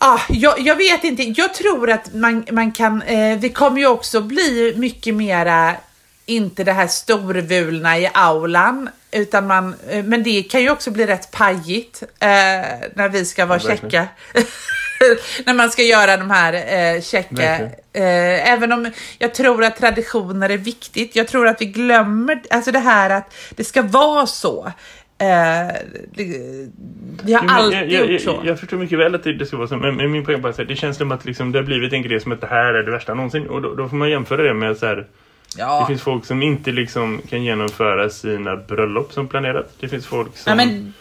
[0.00, 3.86] Ah, jag, jag, vet inte, jag tror att man, man kan, eh, vi kommer ju
[3.86, 5.74] också bli mycket mera,
[6.26, 11.06] inte det här storvulna i aulan, utan man, eh, men det kan ju också bli
[11.06, 12.28] rätt pajigt eh,
[12.94, 14.08] när vi ska vara ja, checka.
[15.46, 17.60] när man ska göra de här eh, checka.
[17.92, 21.16] Eh, även om jag tror att traditioner är viktigt.
[21.16, 24.72] Jag tror att vi glömmer alltså det här att det ska vara så.
[25.18, 25.76] Eh,
[27.22, 28.30] vi har alltid jag, jag, gjort så.
[28.30, 29.76] Jag, jag, förstår mycket väl att det, det ska vara så.
[29.76, 32.20] Men, min poäng är att det känns som att liksom, det har blivit en grej
[32.20, 33.46] som att det här är det värsta någonsin.
[33.46, 35.06] Och då, då får man jämföra det med så här
[35.56, 35.80] Ja.
[35.80, 39.72] Det finns folk som inte liksom kan genomföra sina bröllop som planerat.
[39.80, 40.50] Det finns folk som...
[40.50, 40.94] Ja, men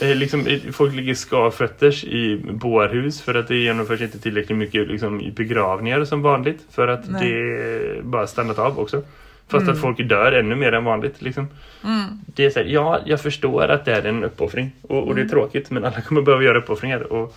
[0.00, 5.32] liksom, eh, folk ligger skavfötters i bårhus för att det genomförs inte tillräckligt mycket liksom,
[5.36, 6.60] begravningar som vanligt.
[6.70, 7.30] För att Nej.
[7.30, 9.02] det bara stannat av också.
[9.48, 9.74] Fast mm.
[9.74, 11.22] att folk dör ännu mer än vanligt.
[11.22, 11.48] Liksom.
[11.84, 12.04] Mm.
[12.26, 14.70] Det är så här, ja, jag förstår att det är en uppoffring.
[14.82, 15.28] Och, och det är mm.
[15.28, 17.12] tråkigt, men alla kommer behöva göra uppoffringar.
[17.12, 17.36] Och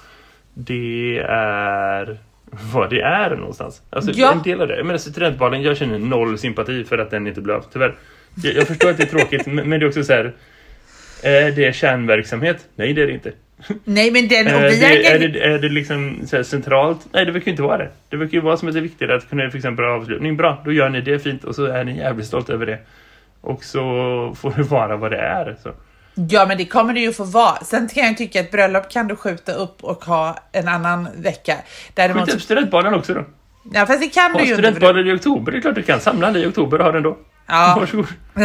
[0.54, 2.18] det är
[2.74, 3.82] vad det är någonstans.
[3.90, 4.32] Alltså ja.
[4.32, 4.84] en del av det.
[4.84, 7.96] Men studentbalen, jag känner noll sympati för att den inte blev av, tyvärr.
[8.44, 10.34] Jag, jag förstår att det är tråkigt, men, men det är också så här
[11.24, 12.58] Är det kärnverksamhet?
[12.76, 13.32] Nej, det är det inte.
[13.84, 14.48] Nej, men den...
[14.48, 17.08] Och Är vi det, är, är det, är det liksom centralt?
[17.12, 17.90] Nej, det verkar ju inte vara det.
[18.10, 20.38] Det verkar ju vara som att det är viktigare att kunna en bra avslutning.
[20.38, 22.80] Bra, då gör ni det fint och så är ni jävligt stolta över det.
[23.42, 23.80] Och så
[24.42, 25.56] får det vara vad det är.
[25.64, 25.72] Så.
[26.30, 27.56] Ja, men det kommer det ju få vara.
[27.64, 31.54] Sen kan jag tycka att bröllop kan du skjuta upp och ha en annan vecka.
[31.94, 32.26] Däremot...
[32.26, 33.26] Skjut upp studentbalen också då.
[33.74, 34.56] Ja, fast det kan Ha du ju inte.
[34.56, 36.86] för du- studentbalen i oktober, det är klart du kan samla alla i oktober och
[36.86, 37.18] ha den då.
[37.48, 37.76] Ja.
[37.80, 38.08] Varsågod.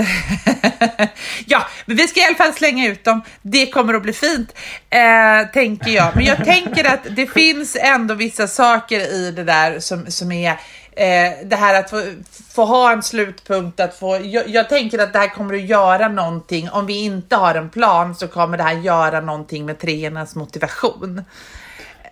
[1.46, 3.22] ja, men vi ska i alla fall slänga ut dem.
[3.42, 4.54] Det kommer att bli fint,
[4.90, 6.16] eh, tänker jag.
[6.16, 10.50] Men jag tänker att det finns ändå vissa saker i det där som, som är
[10.98, 12.02] eh, det här att få,
[12.50, 16.08] få ha en slutpunkt, att få, jag, jag tänker att det här kommer att göra
[16.08, 16.70] någonting.
[16.70, 21.24] Om vi inte har en plan så kommer det här göra någonting med treornas motivation.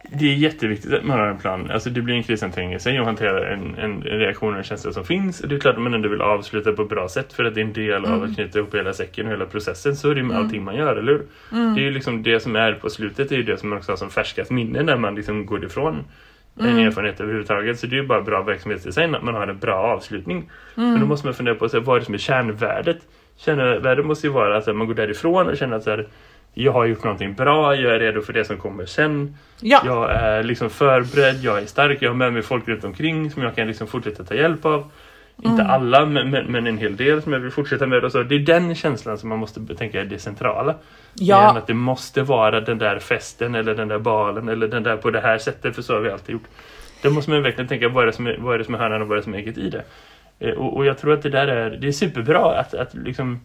[0.09, 1.71] Det är jätteviktigt att man har en plan.
[1.71, 4.93] Alltså det blir en krishantering i sig och hantera en, en reaktion och en känsla
[4.93, 5.41] som finns.
[5.41, 7.55] Och det är klart att man ändå vill avsluta på ett bra sätt för att
[7.55, 9.97] det är en del av att knyta ihop hela säcken och hela processen.
[9.97, 11.27] Så är det med allting man gör, eller hur?
[11.75, 13.79] Det är ju liksom det som är på slutet, det är ju det som man
[13.79, 16.05] också har som färskast minne när man liksom går ifrån
[16.61, 17.79] en erfarenhet överhuvudtaget.
[17.79, 20.51] Så det är ju bara bra verksamhetsdesign att man har en bra avslutning.
[20.75, 22.99] Men då måste man fundera på så här, vad är det som är kärnvärdet?
[23.37, 26.07] Kärnvärdet måste ju vara att man går därifrån och känner att så här,
[26.59, 29.37] jag har gjort någonting bra, jag är redo för det som kommer sen.
[29.61, 29.83] Ja.
[29.85, 33.43] Jag är liksom förberedd, jag är stark, jag har med mig folk runt omkring som
[33.43, 34.91] jag kan liksom fortsätta ta hjälp av.
[35.43, 35.71] Inte Mm.
[35.75, 38.05] alla, men, men, men en hel del som jag vill fortsätta med.
[38.05, 38.23] Och så.
[38.23, 40.75] Det är den känslan som man måste tänka är det centrala.
[41.15, 41.41] Ja.
[41.43, 44.83] Mer än att det måste vara den där festen eller den där balen eller den
[44.83, 46.45] där på det här sättet, för så har vi alltid gjort.
[47.03, 48.79] Då måste man verkligen tänka, vad är det som är, vad är, det som är
[48.79, 49.85] hörnan och vad är det som är ägget i det?
[50.39, 53.41] Eh, Och, och jag tror att det där är, det är superbra att, att liksom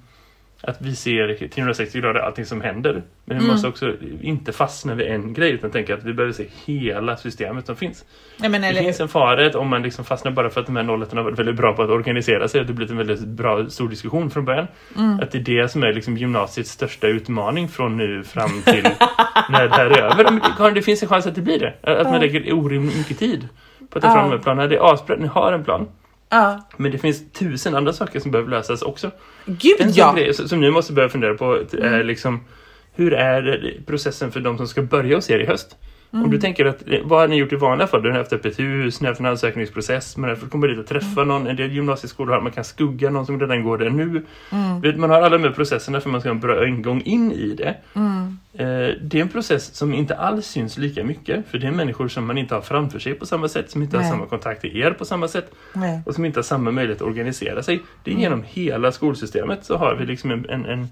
[0.64, 3.04] att vi ser 360 grader allting som händer.
[3.26, 3.46] Men Mm.
[3.46, 7.18] vi måste också inte fastna vid en grej utan tänka att vi behöver se hela
[7.18, 8.06] systemet som finns.
[8.38, 10.76] Nej, men, Det eller, finns en fara om man liksom fastnar bara för att de
[10.76, 12.62] här nollettorna har varit väldigt bra på att organisera sig.
[12.62, 14.68] och Det blir en väldigt bra, stor diskussion från början.
[14.98, 15.20] Mm.
[15.20, 18.84] Att det är det som är liksom gymnasiets största utmaning från nu fram till
[19.50, 20.24] när det här är över.
[20.24, 21.74] Men det- Karin, det finns en chans att det blir det.
[22.02, 23.48] Att man lägger orimligt mycket tid
[23.90, 24.14] på att ta Ja.
[24.16, 24.58] fram en plan.
[24.58, 25.88] Det är asbra, ni har en plan.
[26.32, 26.68] Ja.
[26.78, 29.12] Men det finns tusen andra saker som behöver lösas också.
[29.46, 30.14] Gud En ja!
[30.14, 32.40] grej som ni måste börja fundera på är liksom
[32.94, 35.76] hur är processen för de som ska börja hos er i höst?
[36.14, 38.04] Om du tänker att eh, vad har ni gjort i vanliga fall?
[38.04, 40.80] Du har haft öppet hus, ni har haft en ansökningsprocess, man har fått komma dit
[40.80, 41.48] och träffa någon.
[41.48, 44.26] En del gymnasieskolor har man kan skugga någon som redan går där nu.
[44.82, 47.32] Vet, Man har alla de här processerna för man ska ha en bra ingång in
[47.32, 47.76] i det.
[48.54, 52.08] Eh, Det är en process som inte alls syns lika mycket för det är människor
[52.08, 54.06] som man inte har framför sig på samma sätt, som inte Nej.
[54.06, 56.02] har samma kontakt till er på samma sätt Nej.
[56.06, 57.80] och som inte har samma möjlighet att organisera sig.
[58.04, 58.24] Det är Mm.
[58.24, 60.88] genom hela skolsystemet så har vi liksom en, en en-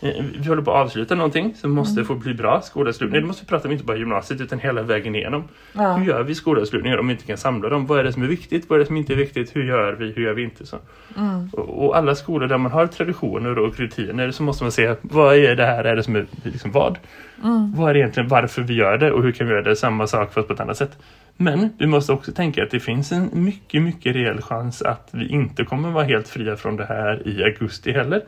[0.00, 2.06] vi håller på att avsluta någonting som måste Mm.
[2.06, 3.20] få bli bra skolavslutning.
[3.20, 5.44] Det måste vi prata om inte bara gymnasiet utan hela vägen igenom.
[5.72, 5.92] Ja.
[5.94, 7.86] Hur gör vi skolavslutningar om vi inte kan samla dem?
[7.86, 8.64] Vad är det som är viktigt?
[8.70, 9.56] Vad är det som inte är viktigt?
[9.56, 10.12] Hur gör vi?
[10.12, 10.66] Hur gör vi inte?
[10.66, 10.76] Så.
[11.16, 11.48] Mm.
[11.52, 15.36] Och, och alla skolor där man har traditioner och rutiner så måste man se vad
[15.36, 15.84] är det här?
[15.84, 16.98] Är det som är liksom vad?
[17.44, 17.72] Mm.
[17.76, 20.06] Vad är det egentligen varför vi gör det och hur kan vi göra det samma
[20.06, 20.98] sak fast på ett annat sätt?
[21.36, 25.28] Men vi måste också tänka att det finns en mycket, mycket reell chans att vi
[25.28, 28.22] inte kommer vara helt fria från det här i augusti heller.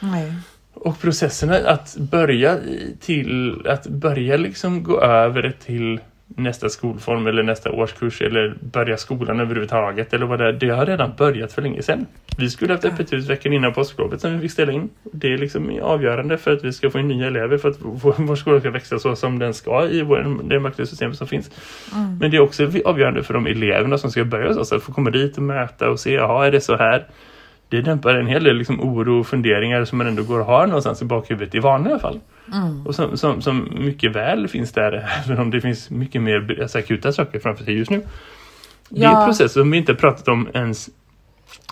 [0.00, 0.32] Nej.
[0.76, 2.58] Och processerna att börja
[3.00, 9.40] till att börja liksom gå över till nästa skolform eller nästa årskurs eller börja skolan
[9.40, 10.52] överhuvudtaget eller vad det är.
[10.52, 12.06] Det har redan börjat för länge sedan.
[12.38, 14.88] Vi skulle haft öppet hus veckan innan påsklovet som vi fick ställa in.
[15.12, 18.14] Det är liksom avgörande för att vi ska få in nya elever för att vår,
[18.18, 21.50] vår skola ska växa så som den ska i vår, det maktsystem som finns.
[22.20, 24.92] Men det är också avgörande för de eleverna som ska börja hos oss att få
[24.92, 27.06] komma dit och möta och se, jaha är det så här?
[27.68, 30.66] Det dämpar en hel del liksom oro och funderingar som man ändå går och har
[30.66, 32.20] någonstans i bakhuvudet i vanliga fall.
[32.86, 36.78] Och som, som, som mycket väl finns där, även om det finns mycket mer alltså,
[36.78, 38.02] akuta saker framför sig just nu.
[38.88, 39.20] Det är Ja.
[39.20, 40.88] en process som vi inte pratat om ens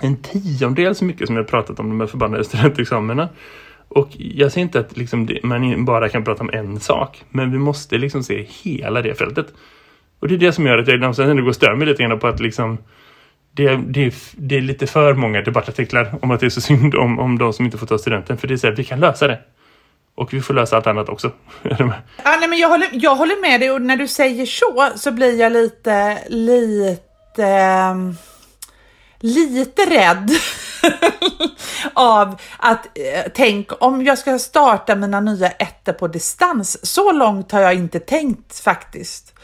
[0.02, 3.28] en tiondel så mycket som vi har pratat om de här förbannade studentexamina.
[3.88, 7.52] Och jag säger inte att liksom det, man bara kan prata om en sak, men
[7.52, 9.46] vi måste liksom se hela det fältet.
[10.20, 12.02] Och det är det som gör att jag ibland ändå går och stör mig lite
[12.02, 12.78] grann på att liksom
[13.56, 16.94] det, det, är, det är lite för många debattartiklar om att det är så synd
[16.94, 18.38] om, om de som inte får ta studenten.
[18.38, 19.38] För det är så här, vi kan lösa det.
[20.14, 21.32] Och vi får lösa allt annat också.
[21.62, 25.12] Ja, nej, men jag, håller, jag håller med dig och när du säger så så
[25.12, 28.16] blir jag lite, lite, ehm,
[29.20, 30.30] lite rädd
[31.94, 36.86] av att eh, tänk om jag ska starta mina nya ettor på distans.
[36.86, 39.34] Så långt har jag inte tänkt faktiskt.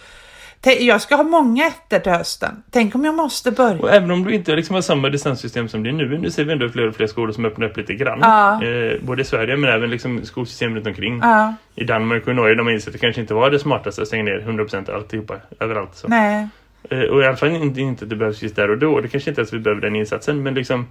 [0.63, 2.63] Jag ska ha många ettor till hösten.
[2.71, 3.81] Tänk om jag måste börja.
[3.83, 6.19] Och även om du inte liksom har samma distanssystem som det är nu.
[6.19, 8.19] Nu ser vi ändå fler och fler skolor som öppnar upp lite grann.
[8.23, 8.65] Ja.
[8.65, 11.19] Eh, både i Sverige men även liksom skolsystem runt omkring.
[11.23, 14.09] Ja, I Danmark och Norge de insett att det kanske inte var det smartaste att
[14.09, 15.95] stänga ner 100% alltihopa överallt.
[15.95, 16.09] Så.
[16.09, 16.49] nej.
[16.91, 19.01] Eh, och i alla fall inte, inte det behövs just där och då.
[19.01, 20.43] Det kanske inte ens vi behöver den insatsen.
[20.43, 20.87] Men liksom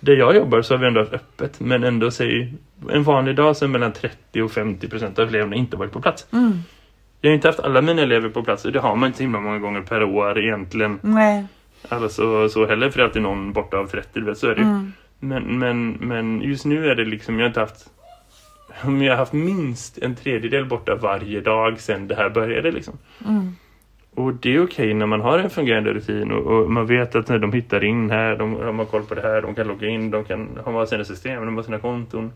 [0.00, 2.54] Där jag jobbar så har vi ändå haft öppet men ändå säg
[2.90, 6.00] en vanlig dag så är mellan 30 och 50 procent av eleverna inte varit på
[6.00, 6.26] plats.
[6.32, 6.52] Mm.
[7.20, 9.22] Jag har inte haft alla mina elever på plats och det har man inte så
[9.22, 10.98] himla många gånger per år egentligen.
[11.02, 11.46] Nej.
[11.88, 14.54] Alltså så heller för det är alltid någon borta av 30, du vet, så är
[14.54, 14.62] det.
[14.62, 14.92] Mm.
[15.18, 17.90] Men, men, men just nu är det liksom, jag har inte haft
[18.84, 22.98] om jag har haft minst en tredjedel borta varje dag sedan det här började liksom.
[23.28, 23.56] Mm.
[24.14, 27.28] Och det är okej när man har en fungerande rutin och, och, man vet att
[27.28, 29.88] när de hittar in här, de, de har koll på det här, de kan logga
[29.88, 32.32] in, de kan ha sina system, de har sina konton.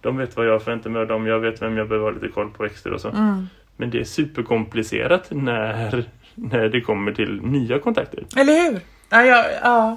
[0.00, 2.28] De vet vad jag förväntar mig av dem, jag vet vem jag behöver ha lite
[2.28, 3.08] koll på extra och så.
[3.08, 3.46] Mm.
[3.76, 8.24] Men det är superkomplicerat när, när det kommer till nya kontakter.
[8.36, 8.80] Eller hur?
[9.10, 9.96] Ja, ja, ja.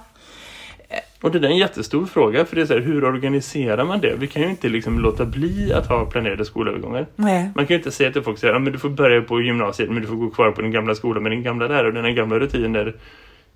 [1.22, 4.16] Och det är en jättestor fråga för det är så här, hur organiserar man det?
[4.20, 7.06] Vi kan ju inte liksom låta bli att ha planerade skolövergångar.
[7.16, 7.52] Nej.
[7.56, 9.90] Man kan ju inte säga till folk så här, men du får börja på gymnasiet
[9.90, 12.16] men du får gå kvar på den gamla skolan med din gamla lärare och den
[12.16, 12.96] gamla rutiner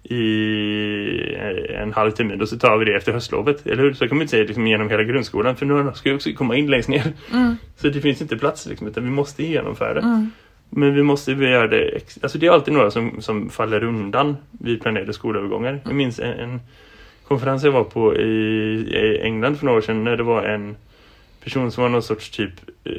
[0.03, 1.35] i
[1.69, 3.67] en halv timme och så tar vi det efter höstlovet.
[3.67, 3.93] Eller hur?
[3.93, 6.55] Så kan man inte säga liksom, genom hela grundskolan för nu ska jag också komma
[6.55, 7.13] in längst ner.
[7.33, 7.55] Mm.
[7.77, 9.99] Så det finns inte plats liksom, utan vi måste genomföra det.
[9.99, 10.31] Mm.
[10.69, 14.81] Men vi måste göra det, alltså det är alltid några som, som faller undan vid
[14.81, 15.79] planerade skolövergångar.
[15.83, 16.61] Jag minns en, en
[17.27, 20.75] konferens jag var på i, i England för några år sedan när det var en
[21.43, 22.93] person som var någon sorts typ eh,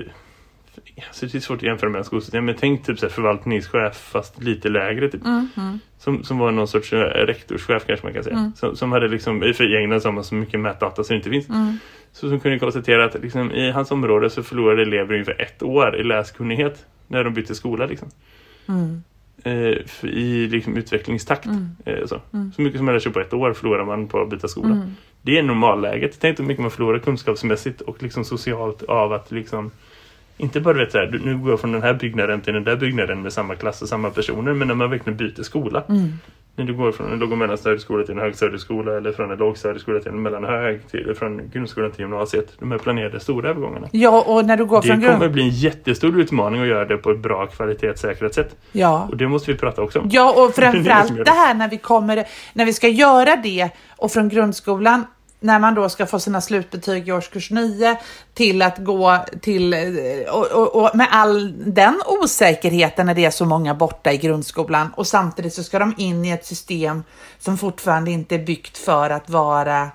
[0.96, 4.42] Alltså det är svårt att jämföra med skolsystem men tänk typ så här förvaltningschef fast
[4.42, 5.24] lite lägre typ.
[5.24, 5.48] Mm.
[5.56, 5.78] Mm.
[5.98, 8.36] Som, som var någon sorts eh, rektorschef kanske man kan säga.
[8.36, 8.52] Mm.
[8.56, 11.16] Som, som hade liksom, i för England så har man så mycket mätdata så det
[11.16, 11.48] inte finns.
[11.48, 11.78] Mm.
[12.12, 15.96] Så som kunde konstatera att liksom, i hans område så förlorade elever ungefär ett år
[15.96, 18.08] i läskunnighet när de bytte skola liksom.
[18.68, 19.02] Mm.
[19.44, 21.46] Eh, I liksom, utvecklingstakt.
[21.46, 21.68] Mm.
[21.84, 22.20] Eh, så.
[22.56, 24.88] Så mycket som man lär sig på ett år förlorar man på att byta skola.
[25.22, 26.18] Det är normalläget.
[26.20, 29.70] Tänk hur mycket man förlorar kunskapsmässigt och liksom socialt av att liksom
[30.36, 32.76] inte bara vet så här, nu går jag från den här byggnaden till den där
[32.76, 35.82] byggnaden med samma klass och samma personer men när man verkligen byter skola.
[35.88, 36.12] Mm.
[36.56, 40.00] När du går från en låg och mellanstadieskola till en högstadieskola eller från en lågstadieskola
[40.00, 42.52] till en mellanhög till, från grundskolan till gymnasiet.
[42.58, 43.88] De här planerade stora övergångarna.
[43.92, 46.96] Ja, och när du går Det från kommer bli en jättestor utmaning att göra det
[46.96, 48.56] på ett bra kvalitetssäkrat sätt.
[48.72, 49.08] Ja.
[49.10, 50.08] Och det måste vi prata också om.
[50.12, 51.30] Ja, och framförallt det det.
[51.30, 55.04] här när vi kommer, när vi ska göra det och från grundskolan
[55.44, 57.96] när man då ska få sina slutbetyg i årskurs 9
[58.34, 63.30] till att gå till, eh, och, och, och med all den osäkerheten när det är
[63.30, 67.04] så många borta i grundskolan och samtidigt så ska de in i ett system
[67.38, 69.90] som fortfarande inte är byggt för att vara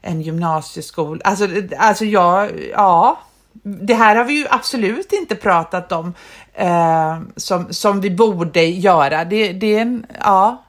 [0.00, 1.20] en gymnasieskola.
[1.24, 1.46] Alltså,
[1.78, 3.20] alltså jag, ja,
[3.62, 6.14] det här har vi ju absolut inte pratat om
[6.54, 9.24] eh, som, som vi borde göra.
[9.24, 10.63] Det, det är en, ja.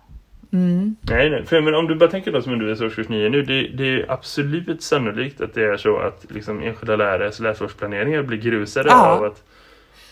[0.55, 0.95] Mm.
[1.01, 1.45] Nej, nej.
[1.45, 3.41] För, men om du bara tänker då som undervisar i årskurs 9 nu.
[3.41, 8.37] Det, det är absolut sannolikt att det är så att liksom, enskilda lärares läsårsplaneringar blir
[8.37, 9.07] grusade Ja.
[9.07, 9.43] av att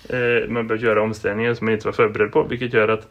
[0.10, 2.44] eh, man bör göra omställningar som man inte var förberedd på.
[2.44, 3.08] Vilket gör att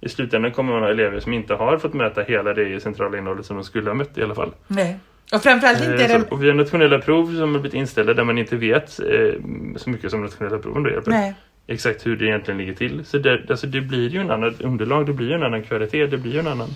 [0.00, 3.46] i slutändan kommer man ha elever som inte har fått möta hela det centrala innehållet
[3.46, 4.52] som de skulle ha mött i alla fall.
[4.66, 4.96] Nej.
[5.32, 8.14] Och framförallt inte Eh, är så, och vi har nationella prov som har blivit inställda
[8.14, 9.32] där man inte vet eh,
[9.76, 11.10] så mycket som nationella proven då hjälper.
[11.10, 11.34] Nej.
[11.66, 13.04] Exakt hur det egentligen ligger till.
[13.04, 16.06] Så det, alltså det blir ju en annan underlag, det blir ju en annan kvalitet,
[16.06, 16.68] det blir ju en annan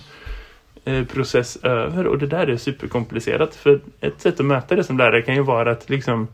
[0.85, 3.55] eh, process över och det där är superkomplicerat.
[3.55, 6.27] För ett sätt att möta det som lärare kan ju vara att liksom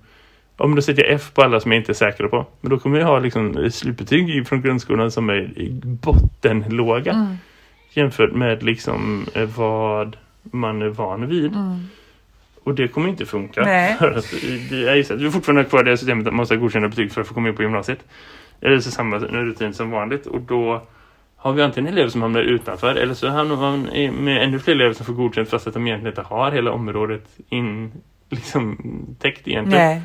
[0.58, 2.46] om du sätter F på alla som jag inte är säker på.
[2.62, 5.52] Men då kommer jag ha liksom slutbetyg från grundskolan som är
[5.84, 7.12] bottenlåga.
[7.12, 7.36] Mm.
[7.94, 11.54] Jämfört med liksom eh, vad man är van vid.
[11.54, 11.80] Mm.
[12.63, 13.62] Och det kommer inte funka.
[13.62, 13.96] Nej.
[14.00, 14.34] För att
[14.70, 16.62] det är ju så att vi fortfarande har kvar det systemet att man måste ha
[16.62, 18.00] godkända betyg för att få komma in på gymnasiet.
[18.65, 20.25] Eller så samma rutin som vanligt.
[20.25, 20.82] Och då
[21.36, 23.82] har vi antingen elever som hamnar utanför eller så hamnar man
[24.23, 27.23] med ännu fler elever som får godkänt fast att de egentligen inte har hela området
[27.49, 27.91] in,
[28.30, 28.78] liksom,
[29.19, 29.86] täckt egentligen.
[29.88, 30.01] Nej.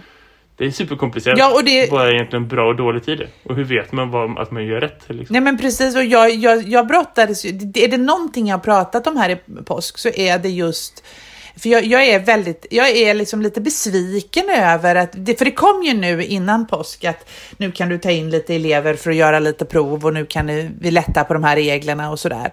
[0.56, 1.38] Det är superkomplicerat.
[1.38, 3.26] Ja, och det- Vad är egentligen bra och dåligt i det?
[3.42, 5.02] Och hur vet man vad, att man gör rätt?
[5.06, 5.34] Liksom?
[5.34, 9.06] Nej men precis, och jag, jag, jag brottades ju, är det någonting jag har pratat
[9.06, 11.04] om här i påsk så är det just
[11.60, 15.52] för jag, jag är väldigt, jag är liksom lite besviken över att, det, för det
[15.52, 19.16] kom ju nu innan påsk att nu kan du ta in lite elever för att
[19.16, 20.46] göra lite prov och nu kan
[20.80, 22.52] vi lätta på de här reglerna och sådär.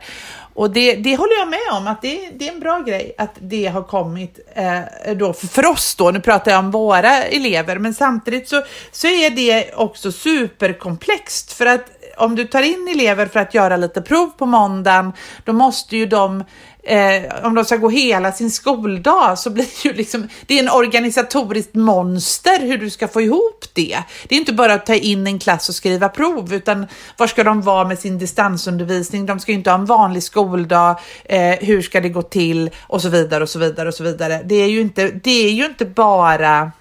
[0.53, 3.33] Och det, det håller jag med om att det, det är en bra grej att
[3.39, 7.79] det har kommit eh, då för, för oss då, nu pratar jag om våra elever,
[7.79, 11.85] men samtidigt så, så är det också superkomplext för att
[12.17, 16.05] om du tar in elever för att göra lite prov på måndagen, då måste ju
[16.05, 16.43] de
[16.87, 20.63] Eh, om de ska gå hela sin skoldag så blir det ju liksom, det är
[20.63, 23.97] en organisatoriskt monster hur du ska få ihop det.
[24.27, 27.43] Det är inte bara att ta in en klass och skriva prov, utan var ska
[27.43, 29.25] de vara med sin distansundervisning?
[29.25, 30.99] De ska ju inte ha en vanlig skoldag.
[31.25, 32.69] Eh, hur ska det gå till?
[32.81, 34.41] Och så vidare och så vidare och så vidare.
[34.45, 36.71] Det är ju inte, det är ju inte bara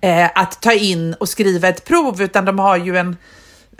[0.00, 3.16] eh, att ta in och skriva ett prov, utan de har ju en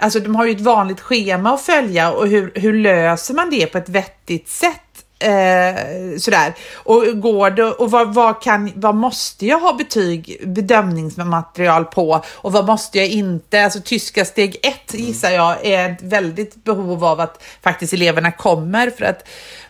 [0.00, 3.66] Alltså de har ju ett vanligt schema att följa och hur, hur löser man det
[3.66, 4.87] på ett vettigt sätt?
[5.20, 6.54] Eh, sådär.
[6.74, 12.52] Och går det, och vad, vad, kan, vad måste jag ha betyg, bedömningsmaterial på och
[12.52, 13.64] vad måste jag inte?
[13.64, 18.90] Alltså tyska steg ett gissar jag är ett väldigt behov av att faktiskt eleverna kommer
[18.90, 19.28] för att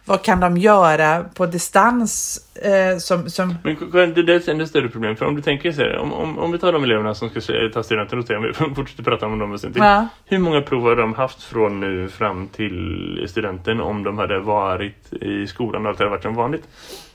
[0.08, 3.54] vad kan de göra på distans eh, som, som...
[3.92, 5.16] Men det där är ett ännu större problem.
[5.16, 7.40] För om du tänker så här, om, om, om vi tar de eleverna som ska
[7.74, 10.08] ta studenten och se om vi fortsätter prata om dem en Ja.
[10.24, 15.12] Hur många prov har de haft från nu fram till studenten om de hade varit
[15.12, 16.64] i skolan och allt hade varit som vanligt?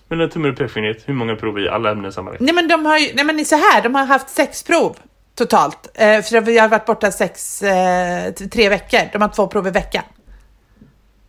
[0.07, 2.41] Men en tumme och pekfingret, hur många prov i alla ämnen sammanlagt?
[2.41, 4.95] Nej men de har ju, nej men så här, de har haft sex prov
[5.35, 5.89] totalt.
[5.93, 8.99] Eh, för vi har varit borta sex, eh, tre veckor.
[9.11, 10.03] De har två prov i veckan.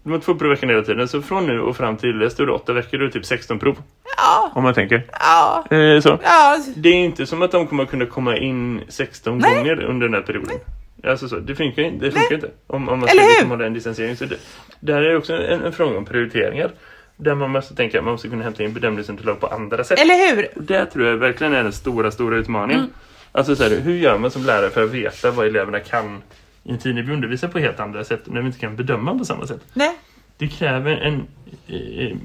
[0.05, 1.09] De har två prov i veckan hela tiden.
[1.09, 3.77] Så från nu och fram till stod åtta veckor då är det typ 16 prov.
[4.17, 4.53] Ja.
[4.55, 5.03] Om man tänker.
[5.13, 5.65] Ja.
[5.71, 6.19] Eh, så.
[6.23, 6.59] Ja.
[6.77, 9.55] Det är inte som att de kommer kunna komma in 16 Nej.
[9.55, 10.49] gånger under den här perioden.
[10.51, 11.11] Nej.
[11.11, 12.51] Alltså så, det funkar, det funkar inte.
[12.67, 14.17] Om, om man ska liksom hålla en distansering.
[14.17, 14.37] Så det,
[14.81, 16.71] det här är också en, en fråga om prioriteringar.
[17.17, 19.99] Där man måste tänka att man måste kunna hämta in bedömningsunderlag på andra sätt.
[20.01, 20.49] Eller hur?
[20.57, 22.81] Och det tror jag verkligen är den stora, stora utmaningen.
[22.81, 22.93] Mm.
[23.33, 26.23] Alltså så här, hur gör man som lärare för att veta vad eleverna kan
[26.65, 29.19] i en tid när vi undervisar på helt andra sätt när vi inte kan bedöma
[29.19, 29.61] på samma sätt?
[29.75, 29.99] Nej
[30.37, 31.27] det kräver en
[31.67, 32.17] eh,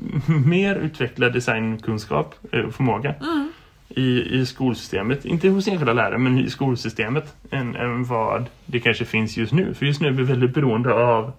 [0.46, 3.52] mer utvecklad designkunskap och eh, förmåga mm.
[3.90, 5.26] i, i skolsystemet.
[5.26, 9.74] Inte hos enskilda lärare men i skolsystemet än, än vad det kanske finns just nu.
[9.74, 11.32] För just nu är vi väldigt beroende av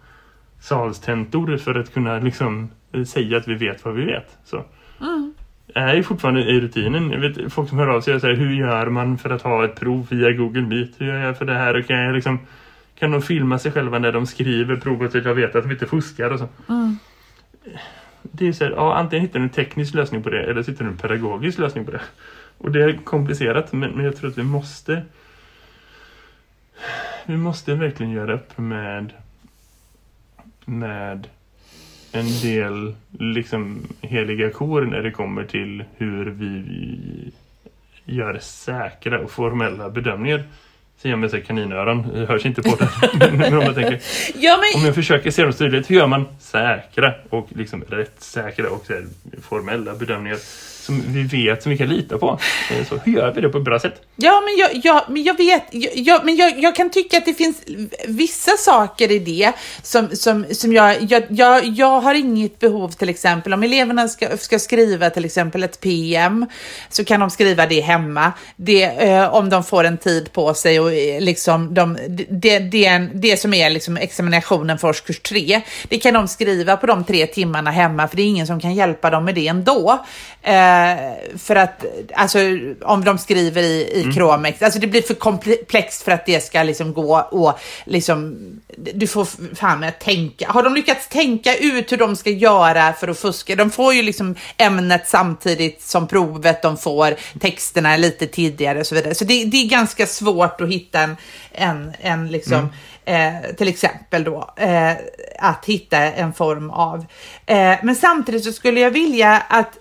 [0.60, 4.38] salstentor för att kunna liksom eh, säga att vi vet vad vi vet.
[4.44, 4.64] Så.
[5.00, 5.34] Mm.
[5.74, 7.10] är ju fortfarande i rutinen.
[7.10, 9.64] Jag vet, folk som hör av sig och säger hur gör man för att ha
[9.64, 10.90] ett prov via Google Meet?
[10.98, 11.76] Hur gör jag för det här?
[11.76, 12.38] Och kan jag liksom
[13.00, 15.70] kan de filma sig själva när de skriver provet så att jag vet att de
[15.70, 16.48] inte fuskar och så.
[16.68, 16.96] Mm.
[18.22, 20.70] Det är så här, ja, antingen hittar du en teknisk lösning på det eller så
[20.70, 22.00] hittar du en pedagogisk lösning på det.
[22.58, 25.02] Och det är komplicerat men, men jag tror att vi måste
[27.26, 29.12] vi måste verkligen göra upp med
[30.64, 31.28] med
[32.12, 37.32] en del liksom heliga kor när det kommer till hur vi
[38.04, 40.44] gör säkra och formella bedömningar
[41.08, 42.08] jag med sig kaninöron.
[42.14, 42.88] Det hörs inte på det.
[43.32, 44.00] men om, jag tänker,
[44.34, 44.80] ja, men...
[44.80, 48.92] om jag försöker se dem tydligt, hur gör man säkra och liksom rättssäkra och så
[49.42, 50.38] formella bedömningar
[50.90, 52.38] som vi vet, som vi kan lita på.
[52.70, 53.94] Eh, så hur gör vi det på ett bra sätt?
[54.16, 57.34] Ja, men jag, jag, men jag vet, jag, men jag, jag kan tycka att det
[57.34, 57.62] finns
[58.06, 63.08] vissa saker i det som, som, som jag, jag, jag, jag har inget behov till
[63.08, 66.46] exempel, om eleverna ska, ska skriva till exempel ett PM
[66.88, 68.32] så kan de skriva det hemma.
[68.56, 71.98] Det, eh, om de får en tid på sig och eh, liksom de,
[72.30, 76.86] det, det, det som är liksom examinationen för årskurs tre, det kan de skriva på
[76.86, 80.04] de tre timmarna hemma för det är ingen som kan hjälpa dem med det ändå.
[80.42, 80.79] Eh,
[81.38, 82.38] för att, alltså
[82.82, 84.14] om de skriver i, i mm.
[84.14, 88.36] Chromex, alltså det blir för komplext för att det ska liksom gå och liksom,
[88.76, 90.48] du får fan med att tänka.
[90.48, 93.56] Har de lyckats tänka ut hur de ska göra för att fuska?
[93.56, 98.94] De får ju liksom ämnet samtidigt som provet, de får texterna lite tidigare och så
[98.94, 99.14] vidare.
[99.14, 101.16] Så det, det är ganska svårt att hitta en,
[101.52, 102.68] en, en liksom,
[103.04, 103.44] mm.
[103.44, 104.92] eh, till exempel då, eh,
[105.38, 107.06] att hitta en form av.
[107.46, 109.78] Eh, men samtidigt så skulle jag vilja att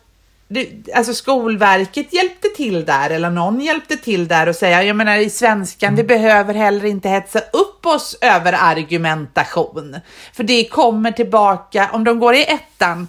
[0.51, 5.17] det, alltså Skolverket hjälpte till där eller någon hjälpte till där och säga, jag menar
[5.17, 5.95] i svenskan, mm.
[5.95, 9.99] vi behöver heller inte hetsa upp oss över argumentation.
[10.33, 13.07] För det kommer tillbaka, om de går i ettan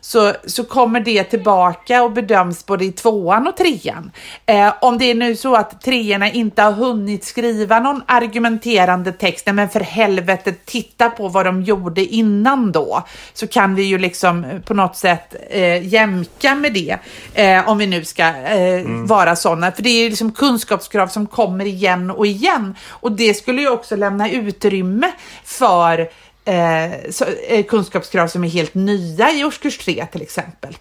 [0.00, 4.10] så, så kommer det tillbaka och bedöms både i tvåan och trean.
[4.46, 9.46] Eh, om det är nu så att treorna inte har hunnit skriva någon argumenterande text,
[9.46, 14.46] men för helvete titta på vad de gjorde innan då, så kan vi ju liksom
[14.64, 16.98] på något sätt eh, jämka med det,
[17.34, 19.06] eh, om vi nu ska eh, mm.
[19.06, 19.72] vara sådana.
[19.72, 23.96] För det är liksom kunskapskrav som kommer igen och igen och det skulle ju också
[23.96, 25.12] lämna utrymme
[25.44, 26.08] för
[26.50, 30.76] eh, så, eh, kunskapskrav som är helt nya i årskurs 3 till exempel.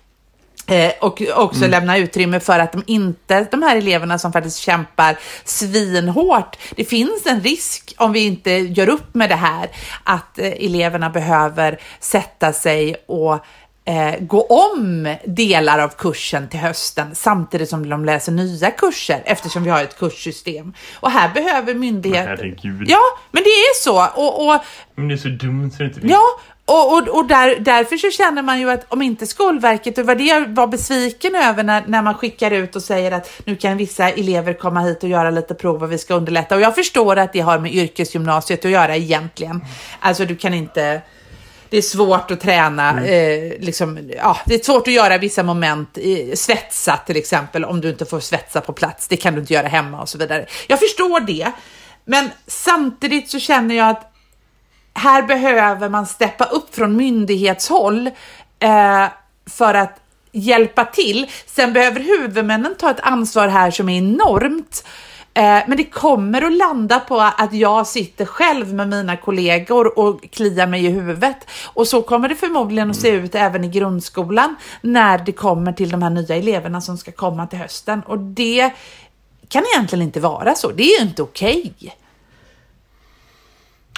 [0.68, 1.72] Eh, och också mm.
[1.72, 7.26] lämna utrymme för att de inte, de här eleverna som faktiskt kämpar svinhårt, det finns
[7.26, 9.70] en risk om vi inte gör upp med det här,
[10.04, 13.46] att eh, eleverna behöver sätta sig och
[13.90, 19.64] eh, gå om delar av kursen till hösten samtidigt som de läser nya kurser eftersom
[19.64, 20.74] vi har ett kurssystem.
[21.00, 22.56] Och här behöver myndigheter...
[22.88, 23.02] Ja,
[23.32, 24.08] men det är så.
[24.16, 24.62] Och, och...
[24.96, 26.24] Men det är så dumt så det inte Ja,
[26.66, 30.18] och, och, och där, därför så känner man ju att om inte Skolverket, och vad
[30.18, 33.78] det jag var besviken över när, när man skickar ut och säger att nu kan
[33.78, 36.56] vissa elever komma hit och göra lite prov och vi ska underlätta.
[36.56, 39.62] Och jag förstår att det har med yrkesgymnasiet att göra egentligen.
[40.00, 41.02] Alltså du kan inte
[41.70, 43.04] det är svårt att träna, mm.
[43.04, 47.82] eh, liksom, ja, det är svårt att göra vissa moment, eh, svetsa till exempel, om
[47.82, 49.08] du inte får svetsa på plats.
[49.08, 50.46] Det kan du inte göra hemma och så vidare.
[50.68, 51.52] Jag förstår det,
[52.06, 54.14] men samtidigt så känner jag att
[54.94, 58.08] här behöver man steppa upp från myndighetshåll
[58.60, 59.06] eh,
[59.50, 60.00] för att
[60.32, 61.28] hjälpa till.
[61.46, 64.84] Sen behöver huvudmännen ta ett ansvar här som är enormt.
[65.40, 70.32] Eh, men det kommer att landa på att jag sitter själv med mina kollegor och
[70.32, 71.38] kliar mig i huvudet.
[71.74, 75.90] Och så kommer det förmodligen att se ut även i grundskolan när det kommer till
[75.90, 78.02] de här nya eleverna som ska komma till hösten.
[78.02, 78.72] Och det
[79.48, 80.72] kan egentligen inte vara så.
[80.72, 81.74] Det är ju inte okej.
[81.76, 81.92] Okay.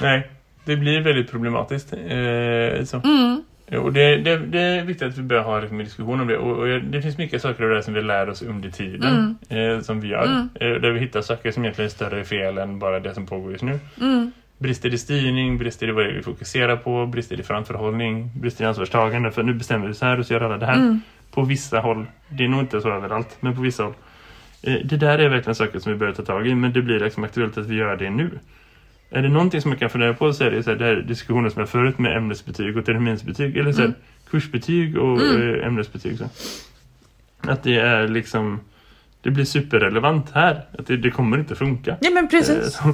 [0.01, 0.31] Nej,
[0.65, 1.93] det blir väldigt problematiskt.
[1.93, 3.01] Eh, så.
[3.03, 3.43] Mm.
[3.77, 6.37] Och det, det, det, är viktigt att vi börjar ha en diskussion om det.
[6.37, 9.37] Och, och, det finns mycket saker där som vi lär oss under tiden.
[9.49, 9.75] Mm.
[9.77, 10.25] Eh, som vi gör.
[10.25, 10.49] Mm.
[10.55, 13.51] Eh, där vi hittar saker som egentligen är större fel än bara det som pågår
[13.51, 13.79] just nu.
[14.01, 14.31] Mm.
[14.57, 19.31] Brister i styrning, brister i vad vi fokuserar på, brister i framförhållning, brister i ansvarstagande.
[19.31, 20.75] För nu bestämmer vi så här och så gör alla det här.
[20.75, 21.01] Mm.
[21.31, 23.93] På vissa håll, det är nog inte så överallt, men på vissa håll.
[24.63, 26.55] Eh, det där är verkligen saker som vi börjar ta tag i.
[26.55, 28.29] Men det blir liksom aktuellt att vi gör det nu.
[29.13, 30.95] Är det någonting som man kan fundera på så är det så här, det här
[30.95, 33.57] diskussioner som jag förut med ämnesbetyg och terminsbetyg.
[33.57, 33.97] Eller så här, mm.
[34.29, 35.59] kursbetyg och mm.
[35.59, 36.17] Eh, ämnesbetyg.
[36.17, 36.25] Så.
[37.41, 38.59] Att det är liksom...
[39.21, 40.61] Det blir superrelevant här.
[40.79, 41.97] Att det, det kommer inte funka.
[42.01, 42.79] Ja men precis.
[42.79, 42.91] Eh,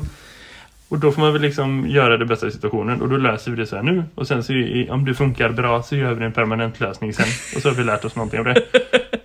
[0.89, 3.01] och då får man väl liksom göra det bästa i situationen.
[3.01, 4.03] Och då löser vi det så här nu.
[4.15, 4.53] Och sen så
[4.89, 7.26] om det funkar bra så gör vi en permanent lösning sen.
[7.55, 8.61] Och så har vi lärt oss någonting av det.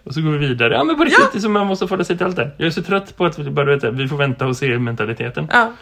[0.04, 0.74] Och så går vi vidare.
[0.74, 1.40] Ja men på riktigt ja.
[1.40, 2.50] så man måste få sig till allt det.
[2.56, 5.48] Jag är så trött på att vi bara vet vi får vänta och se mentaliteten.
[5.50, 5.72] Ja.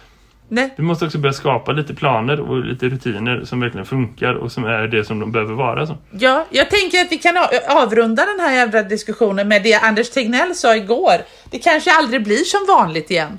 [0.53, 0.75] Nej.
[0.77, 4.65] Vi måste också börja skapa lite planer och lite rutiner som verkligen funkar och som
[4.65, 5.87] är det som de behöver vara.
[5.87, 5.99] Så.
[6.11, 7.37] Ja, jag tänker att vi kan
[7.69, 11.15] avrunda den här jävla diskussionen med det Anders Tegnell sa igår.
[11.51, 13.39] Det kanske aldrig blir som vanligt igen.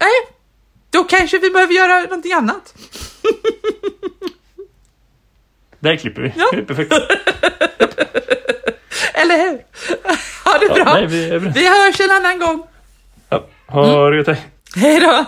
[0.00, 0.08] Nej,
[0.90, 2.74] då kanske vi behöver göra någonting annat.
[5.80, 6.32] Där klipper vi.
[6.36, 6.50] Ja.
[6.52, 6.92] Det är perfekt.
[9.14, 9.60] Eller hur?
[10.44, 10.94] Ha det bra.
[10.94, 12.66] nej, vi, vi hörs en annan gång.
[13.28, 14.38] Ja, ha det gött.
[14.74, 15.26] Hej då!